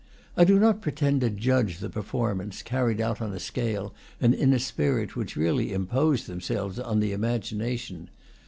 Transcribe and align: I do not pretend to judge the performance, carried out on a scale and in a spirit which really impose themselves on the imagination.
I 0.35 0.45
do 0.45 0.57
not 0.57 0.81
pretend 0.81 1.21
to 1.21 1.29
judge 1.29 1.77
the 1.77 1.87
performance, 1.87 2.63
carried 2.63 2.99
out 2.99 3.21
on 3.21 3.33
a 3.33 3.39
scale 3.39 3.93
and 4.19 4.33
in 4.33 4.51
a 4.51 4.57
spirit 4.57 5.15
which 5.15 5.35
really 5.35 5.71
impose 5.73 6.25
themselves 6.25 6.79
on 6.79 7.01
the 7.01 7.11
imagination. 7.11 8.09